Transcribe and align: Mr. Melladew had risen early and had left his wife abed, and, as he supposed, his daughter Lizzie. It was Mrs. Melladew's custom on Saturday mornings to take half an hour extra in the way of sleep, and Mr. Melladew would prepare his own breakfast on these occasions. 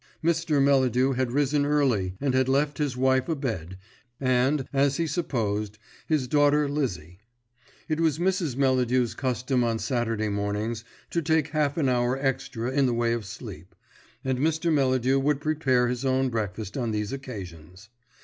Mr. 0.23 0.59
Melladew 0.59 1.11
had 1.11 1.31
risen 1.31 1.63
early 1.63 2.15
and 2.19 2.33
had 2.33 2.49
left 2.49 2.79
his 2.79 2.97
wife 2.97 3.29
abed, 3.29 3.77
and, 4.19 4.67
as 4.73 4.97
he 4.97 5.05
supposed, 5.05 5.77
his 6.07 6.27
daughter 6.27 6.67
Lizzie. 6.67 7.19
It 7.87 7.99
was 7.99 8.17
Mrs. 8.17 8.55
Melladew's 8.55 9.13
custom 9.13 9.63
on 9.63 9.77
Saturday 9.77 10.29
mornings 10.29 10.83
to 11.11 11.21
take 11.21 11.49
half 11.49 11.77
an 11.77 11.87
hour 11.87 12.17
extra 12.17 12.71
in 12.71 12.87
the 12.87 12.95
way 12.95 13.13
of 13.13 13.27
sleep, 13.27 13.75
and 14.25 14.39
Mr. 14.39 14.73
Melladew 14.73 15.19
would 15.19 15.39
prepare 15.39 15.87
his 15.87 16.03
own 16.03 16.29
breakfast 16.29 16.75
on 16.75 16.89
these 16.89 17.13
occasions. 17.13 17.89